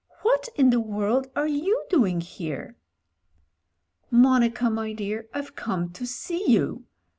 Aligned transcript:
"What 0.23 0.49
in 0.55 0.71
the 0.71 0.79
world 0.79 1.27
are 1.35 1.45
you 1.45 1.85
doing 1.91 2.21
here?" 2.21 2.75
"Monica, 4.09 4.67
my 4.67 4.93
dear, 4.93 5.27
I've 5.31 5.55
come 5.55 5.91
to 5.91 6.07
see 6.07 6.43
you. 6.49 6.85